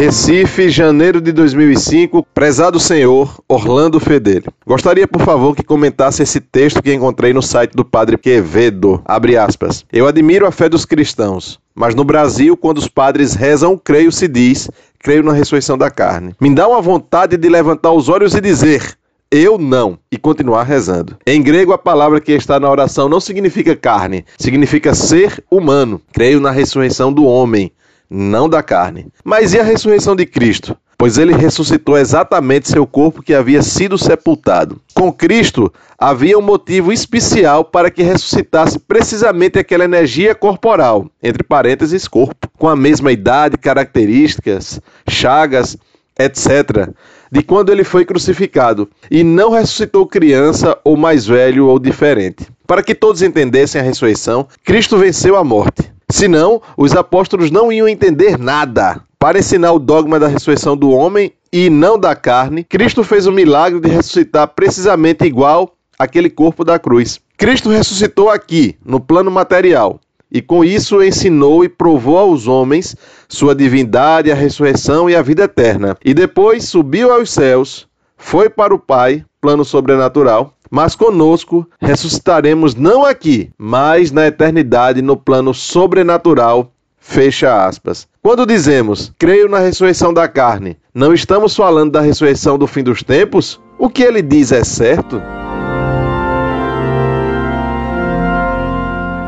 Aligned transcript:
Recife, 0.00 0.70
janeiro 0.70 1.20
de 1.20 1.30
2005. 1.30 2.26
Prezado 2.32 2.80
senhor 2.80 3.38
Orlando 3.46 4.00
Fedelho. 4.00 4.50
Gostaria, 4.66 5.06
por 5.06 5.20
favor, 5.20 5.54
que 5.54 5.62
comentasse 5.62 6.22
esse 6.22 6.40
texto 6.40 6.82
que 6.82 6.94
encontrei 6.94 7.34
no 7.34 7.42
site 7.42 7.72
do 7.72 7.84
Padre 7.84 8.16
Quevedo. 8.16 9.02
Abre 9.04 9.36
aspas. 9.36 9.84
Eu 9.92 10.06
admiro 10.06 10.46
a 10.46 10.50
fé 10.50 10.70
dos 10.70 10.86
cristãos, 10.86 11.60
mas 11.74 11.94
no 11.94 12.02
Brasil, 12.02 12.56
quando 12.56 12.78
os 12.78 12.88
padres 12.88 13.34
rezam, 13.34 13.76
creio, 13.76 14.10
se 14.10 14.26
diz, 14.26 14.70
creio 14.98 15.22
na 15.22 15.34
ressurreição 15.34 15.76
da 15.76 15.90
carne. 15.90 16.34
Me 16.40 16.54
dá 16.54 16.66
uma 16.66 16.80
vontade 16.80 17.36
de 17.36 17.48
levantar 17.50 17.92
os 17.92 18.08
olhos 18.08 18.34
e 18.34 18.40
dizer: 18.40 18.96
eu 19.30 19.58
não, 19.58 19.98
e 20.10 20.16
continuar 20.16 20.64
rezando. 20.64 21.16
Em 21.24 21.40
grego, 21.40 21.72
a 21.72 21.78
palavra 21.78 22.20
que 22.20 22.32
está 22.32 22.58
na 22.58 22.68
oração 22.68 23.08
não 23.08 23.20
significa 23.20 23.76
carne, 23.76 24.24
significa 24.38 24.94
ser 24.94 25.44
humano. 25.50 26.00
Creio 26.10 26.40
na 26.40 26.50
ressurreição 26.50 27.12
do 27.12 27.24
homem, 27.26 27.70
não 28.10 28.48
da 28.48 28.62
carne. 28.62 29.06
Mas 29.24 29.54
e 29.54 29.60
a 29.60 29.62
ressurreição 29.62 30.16
de 30.16 30.26
Cristo? 30.26 30.76
Pois 30.98 31.16
ele 31.16 31.32
ressuscitou 31.32 31.96
exatamente 31.96 32.68
seu 32.68 32.86
corpo 32.86 33.22
que 33.22 33.32
havia 33.32 33.62
sido 33.62 33.96
sepultado. 33.96 34.80
Com 34.92 35.10
Cristo, 35.10 35.72
havia 35.98 36.38
um 36.38 36.42
motivo 36.42 36.92
especial 36.92 37.64
para 37.64 37.90
que 37.90 38.02
ressuscitasse 38.02 38.78
precisamente 38.78 39.58
aquela 39.58 39.84
energia 39.84 40.34
corporal, 40.34 41.06
entre 41.22 41.42
parênteses, 41.42 42.06
corpo, 42.06 42.48
com 42.58 42.68
a 42.68 42.76
mesma 42.76 43.12
idade, 43.12 43.56
características, 43.56 44.80
chagas, 45.08 45.78
etc 46.18 46.92
de 47.30 47.42
quando 47.42 47.70
ele 47.70 47.84
foi 47.84 48.04
crucificado, 48.04 48.90
e 49.10 49.22
não 49.22 49.50
ressuscitou 49.50 50.06
criança 50.06 50.76
ou 50.82 50.96
mais 50.96 51.26
velho 51.26 51.66
ou 51.66 51.78
diferente. 51.78 52.46
Para 52.66 52.82
que 52.82 52.94
todos 52.94 53.22
entendessem 53.22 53.80
a 53.80 53.84
ressurreição, 53.84 54.46
Cristo 54.64 54.98
venceu 54.98 55.36
a 55.36 55.44
morte. 55.44 55.92
Senão, 56.10 56.60
os 56.76 56.94
apóstolos 56.94 57.50
não 57.50 57.72
iam 57.72 57.88
entender 57.88 58.38
nada. 58.38 59.02
Para 59.18 59.38
ensinar 59.38 59.72
o 59.72 59.78
dogma 59.78 60.18
da 60.18 60.28
ressurreição 60.28 60.76
do 60.76 60.90
homem 60.90 61.32
e 61.52 61.68
não 61.68 61.98
da 61.98 62.14
carne, 62.14 62.64
Cristo 62.64 63.04
fez 63.04 63.26
o 63.26 63.32
milagre 63.32 63.80
de 63.80 63.88
ressuscitar 63.88 64.48
precisamente 64.48 65.24
igual 65.24 65.74
aquele 65.98 66.30
corpo 66.30 66.64
da 66.64 66.78
cruz. 66.78 67.20
Cristo 67.36 67.68
ressuscitou 67.68 68.30
aqui, 68.30 68.76
no 68.84 68.98
plano 68.98 69.30
material, 69.30 70.00
e 70.32 70.40
com 70.40 70.64
isso 70.64 71.02
ensinou 71.02 71.64
e 71.64 71.68
provou 71.68 72.16
aos 72.16 72.46
homens 72.46 72.96
sua 73.28 73.54
divindade, 73.54 74.30
a 74.30 74.34
ressurreição 74.34 75.10
e 75.10 75.14
a 75.14 75.22
vida 75.22 75.44
eterna. 75.44 75.96
E 76.04 76.14
depois 76.14 76.64
subiu 76.64 77.12
aos 77.12 77.30
céus, 77.30 77.86
foi 78.16 78.48
para 78.48 78.74
o 78.74 78.78
Pai, 78.78 79.24
plano 79.40 79.64
sobrenatural, 79.64 80.54
mas 80.70 80.94
conosco 80.94 81.66
ressuscitaremos 81.80 82.74
não 82.74 83.04
aqui, 83.04 83.50
mas 83.58 84.12
na 84.12 84.26
eternidade 84.26 85.02
no 85.02 85.16
plano 85.16 85.52
sobrenatural. 85.52 86.72
Fecha 87.02 87.66
aspas. 87.66 88.06
Quando 88.22 88.46
dizemos 88.46 89.12
creio 89.18 89.48
na 89.48 89.58
ressurreição 89.58 90.12
da 90.14 90.28
carne, 90.28 90.76
não 90.94 91.12
estamos 91.12 91.56
falando 91.56 91.92
da 91.92 92.00
ressurreição 92.00 92.56
do 92.56 92.66
fim 92.66 92.82
dos 92.82 93.02
tempos? 93.02 93.58
O 93.78 93.88
que 93.88 94.02
ele 94.02 94.22
diz 94.22 94.52
é 94.52 94.62
certo? 94.62 95.20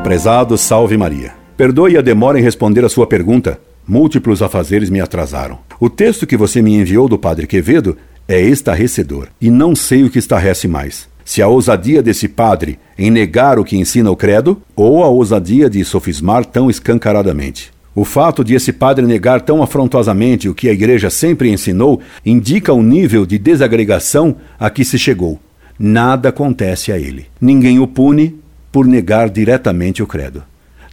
Prezado 0.05 0.59
Salve 0.59 0.97
Maria. 0.97 1.33
Perdoe 1.57 1.97
a 1.97 2.03
demora 2.03 2.39
em 2.39 2.43
responder 2.43 2.85
a 2.85 2.89
sua 2.89 3.07
pergunta. 3.07 3.59
Múltiplos 3.89 4.43
afazeres 4.43 4.91
me 4.91 5.01
atrasaram. 5.01 5.59
O 5.81 5.89
texto 5.89 6.27
que 6.27 6.37
você 6.37 6.61
me 6.61 6.75
enviou 6.75 7.09
do 7.09 7.19
Padre 7.19 7.47
Quevedo 7.47 7.97
é 8.29 8.41
estarrecedor 8.41 9.29
e 9.41 9.51
não 9.51 9.75
sei 9.75 10.05
o 10.05 10.11
que 10.11 10.19
estarrece 10.19 10.69
mais. 10.69 11.09
Se 11.33 11.41
a 11.41 11.49
ousadia 11.49 12.03
desse 12.03 12.29
padre 12.29 12.79
em 12.99 13.11
negar 13.11 13.59
o 13.59 13.65
que 13.65 13.75
ensina 13.75 14.11
o 14.11 14.15
credo 14.15 14.61
ou 14.77 15.03
a 15.03 15.09
ousadia 15.09 15.71
de 15.71 15.83
sofismar 15.83 16.45
tão 16.45 16.69
escancaradamente. 16.69 17.73
O 17.95 18.05
fato 18.05 18.45
de 18.45 18.53
esse 18.53 18.71
padre 18.71 19.07
negar 19.07 19.41
tão 19.41 19.63
afrontosamente 19.63 20.47
o 20.47 20.55
que 20.55 20.69
a 20.69 20.75
igreja 20.75 21.09
sempre 21.09 21.51
ensinou 21.51 22.03
indica 22.23 22.75
o 22.75 22.83
nível 22.83 23.25
de 23.25 23.39
desagregação 23.39 24.37
a 24.61 24.69
que 24.69 24.85
se 24.85 24.99
chegou. 24.99 25.41
Nada 25.79 26.29
acontece 26.29 26.93
a 26.93 26.99
ele. 26.99 27.29
Ninguém 27.41 27.79
o 27.79 27.87
pune, 27.87 28.39
por 28.71 28.87
negar 28.87 29.31
diretamente 29.31 30.03
o 30.03 30.07
credo. 30.07 30.43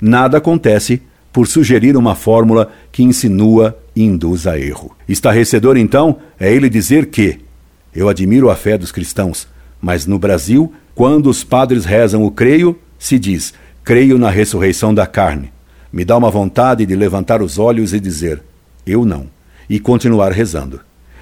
Nada 0.01 0.37
acontece 0.37 1.01
por 1.33 1.47
sugerir 1.47 1.97
uma 1.97 2.15
fórmula 2.15 2.71
que 2.93 3.03
insinua 3.03 3.77
e 3.93 4.03
induz 4.03 4.47
a 4.47 4.57
erro. 4.57 4.95
Estarrecedor, 5.05 5.75
então, 5.75 6.15
é 6.39 6.49
ele 6.49 6.69
dizer 6.69 7.07
que 7.07 7.39
eu 7.93 8.07
admiro 8.07 8.49
a 8.49 8.55
fé 8.55 8.77
dos 8.77 8.89
cristãos, 8.89 9.45
mas 9.81 10.05
no 10.05 10.19
Brasil, 10.19 10.73
quando 10.93 11.29
os 11.29 11.43
padres 11.43 11.85
rezam 11.85 12.23
o 12.23 12.31
creio, 12.31 12.77
se 12.97 13.17
diz 13.17 13.53
creio 13.83 14.19
na 14.19 14.29
ressurreição 14.29 14.93
da 14.93 15.07
carne. 15.07 15.51
Me 15.91 16.05
dá 16.05 16.15
uma 16.15 16.29
vontade 16.29 16.85
de 16.85 16.95
levantar 16.95 17.41
os 17.41 17.57
olhos 17.57 17.93
e 17.93 17.99
dizer 17.99 18.43
eu 18.85 19.05
não, 19.05 19.27
e 19.69 19.79
continuar 19.79 20.31
rezando. 20.31 20.81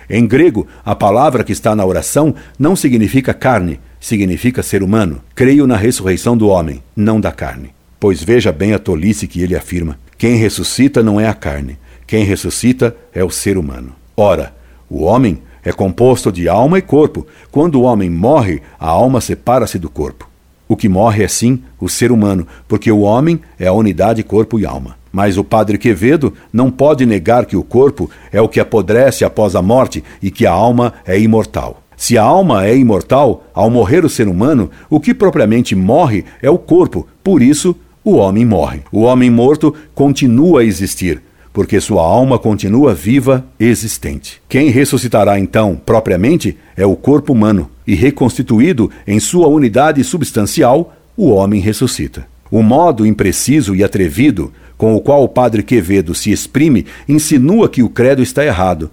Em 0.09 0.25
grego, 0.25 0.67
a 0.85 0.95
palavra 0.95 1.43
que 1.43 1.51
está 1.51 1.75
na 1.75 1.85
oração 1.85 2.33
não 2.57 2.75
significa 2.75 3.33
carne, 3.33 3.79
significa 3.99 4.63
ser 4.63 4.81
humano. 4.81 5.21
Creio 5.35 5.67
na 5.67 5.75
ressurreição 5.75 6.37
do 6.37 6.47
homem, 6.47 6.81
não 6.95 7.19
da 7.19 7.31
carne. 7.31 7.71
Pois 7.99 8.23
veja 8.23 8.51
bem 8.51 8.73
a 8.73 8.79
tolice 8.79 9.27
que 9.27 9.41
ele 9.41 9.55
afirma: 9.55 9.99
quem 10.17 10.35
ressuscita 10.35 11.03
não 11.03 11.19
é 11.19 11.27
a 11.27 11.33
carne, 11.33 11.77
quem 12.05 12.23
ressuscita 12.23 12.95
é 13.13 13.23
o 13.23 13.29
ser 13.29 13.57
humano. 13.57 13.93
Ora, 14.15 14.53
o 14.89 15.03
homem 15.03 15.41
é 15.67 15.73
composto 15.73 16.31
de 16.31 16.47
alma 16.47 16.77
e 16.77 16.81
corpo. 16.81 17.27
Quando 17.51 17.75
o 17.75 17.81
homem 17.81 18.09
morre, 18.09 18.61
a 18.79 18.87
alma 18.87 19.19
separa-se 19.19 19.77
do 19.77 19.89
corpo. 19.89 20.25
O 20.65 20.77
que 20.77 20.87
morre 20.87 21.25
é 21.25 21.27
sim 21.27 21.61
o 21.77 21.89
ser 21.89 22.09
humano, 22.09 22.47
porque 22.69 22.89
o 22.89 23.01
homem 23.01 23.41
é 23.59 23.67
a 23.67 23.73
unidade 23.73 24.23
corpo 24.23 24.57
e 24.57 24.65
alma. 24.65 24.95
Mas 25.11 25.37
o 25.37 25.43
padre 25.43 25.77
Quevedo 25.77 26.33
não 26.53 26.71
pode 26.71 27.05
negar 27.05 27.45
que 27.45 27.57
o 27.57 27.63
corpo 27.63 28.09
é 28.31 28.39
o 28.39 28.47
que 28.47 28.61
apodrece 28.61 29.25
após 29.25 29.57
a 29.57 29.61
morte 29.61 30.01
e 30.21 30.31
que 30.31 30.45
a 30.45 30.51
alma 30.53 30.93
é 31.05 31.19
imortal. 31.19 31.81
Se 31.97 32.17
a 32.17 32.23
alma 32.23 32.65
é 32.65 32.73
imortal, 32.73 33.43
ao 33.53 33.69
morrer 33.69 34.05
o 34.05 34.09
ser 34.09 34.29
humano, 34.29 34.71
o 34.89 35.01
que 35.01 35.13
propriamente 35.13 35.75
morre 35.75 36.23
é 36.41 36.49
o 36.49 36.57
corpo, 36.57 37.05
por 37.21 37.41
isso 37.41 37.75
o 38.05 38.15
homem 38.15 38.45
morre. 38.45 38.83
O 38.89 39.01
homem 39.01 39.29
morto 39.29 39.75
continua 39.93 40.61
a 40.61 40.63
existir, 40.63 41.21
porque 41.57 41.81
sua 41.81 42.03
alma 42.03 42.37
continua 42.37 42.93
viva, 42.93 43.43
existente. 43.59 44.39
Quem 44.47 44.69
ressuscitará 44.69 45.39
então, 45.39 45.75
propriamente, 45.75 46.55
é 46.75 46.85
o 46.85 46.95
corpo 46.95 47.33
humano, 47.33 47.67
e 47.87 47.95
reconstituído 47.95 48.91
em 49.07 49.19
sua 49.19 49.47
unidade 49.47 50.03
substancial, 50.03 50.93
o 51.17 51.31
homem 51.31 51.59
ressuscita. 51.59 52.27
O 52.51 52.61
modo 52.61 53.07
impreciso 53.07 53.73
e 53.73 53.83
atrevido 53.83 54.53
com 54.77 54.95
o 54.95 55.01
qual 55.01 55.23
o 55.23 55.27
padre 55.27 55.63
Quevedo 55.63 56.13
se 56.13 56.31
exprime 56.31 56.85
insinua 57.09 57.67
que 57.67 57.81
o 57.81 57.89
credo 57.89 58.21
está 58.21 58.45
errado, 58.45 58.91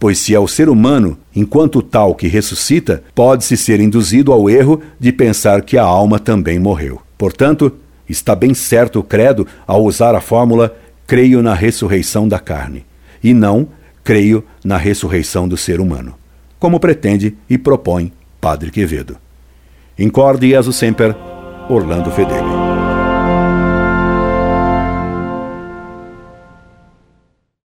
pois 0.00 0.18
se 0.18 0.34
é 0.34 0.40
o 0.40 0.48
ser 0.48 0.70
humano, 0.70 1.18
enquanto 1.34 1.82
tal 1.82 2.14
que 2.14 2.28
ressuscita, 2.28 3.02
pode-se 3.14 3.58
ser 3.58 3.78
induzido 3.78 4.32
ao 4.32 4.48
erro 4.48 4.80
de 4.98 5.12
pensar 5.12 5.60
que 5.60 5.76
a 5.76 5.84
alma 5.84 6.18
também 6.18 6.58
morreu. 6.58 6.98
Portanto, 7.18 7.74
está 8.08 8.34
bem 8.34 8.54
certo 8.54 9.00
o 9.00 9.04
credo 9.04 9.46
ao 9.66 9.84
usar 9.84 10.14
a 10.14 10.20
fórmula 10.22 10.74
creio 11.06 11.42
na 11.42 11.54
ressurreição 11.54 12.26
da 12.26 12.38
carne, 12.38 12.84
e 13.22 13.32
não 13.32 13.68
creio 14.02 14.44
na 14.64 14.76
ressurreição 14.76 15.48
do 15.48 15.56
ser 15.56 15.80
humano, 15.80 16.14
como 16.58 16.80
pretende 16.80 17.36
e 17.48 17.58
propõe 17.58 18.12
Padre 18.40 18.70
Quevedo. 18.70 19.16
Incorde 19.98 20.48
Jesus 20.48 20.76
Semper, 20.76 21.14
Orlando 21.68 22.10
Fedeli. 22.10 22.55